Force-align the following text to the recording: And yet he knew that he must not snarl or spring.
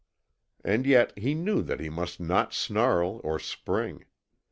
And 0.63 0.87
yet 0.87 1.15
he 1.15 1.35
knew 1.35 1.61
that 1.61 1.79
he 1.79 1.87
must 1.87 2.19
not 2.19 2.55
snarl 2.55 3.21
or 3.23 3.37
spring. 3.37 4.05